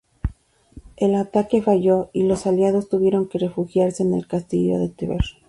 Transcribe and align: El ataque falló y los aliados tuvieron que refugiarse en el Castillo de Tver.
El 0.97 1.13
ataque 1.13 1.61
falló 1.61 2.09
y 2.11 2.23
los 2.23 2.47
aliados 2.47 2.89
tuvieron 2.89 3.29
que 3.29 3.37
refugiarse 3.37 4.01
en 4.01 4.15
el 4.15 4.25
Castillo 4.27 4.79
de 4.79 4.89
Tver. 4.89 5.21